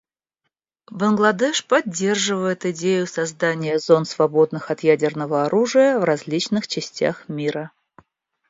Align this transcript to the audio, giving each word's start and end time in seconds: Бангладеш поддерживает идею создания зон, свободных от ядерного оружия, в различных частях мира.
Бангладеш 0.89 1.63
поддерживает 1.67 2.65
идею 2.65 3.05
создания 3.05 3.77
зон, 3.77 4.05
свободных 4.05 4.71
от 4.71 4.79
ядерного 4.81 5.45
оружия, 5.45 5.99
в 5.99 6.03
различных 6.05 6.67
частях 6.67 7.29
мира. 7.29 7.69